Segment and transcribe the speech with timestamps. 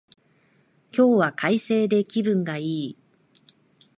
[0.91, 2.97] 今日は快晴で気分がいい